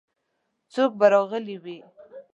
[0.73, 1.77] څوک به راغلي وي؟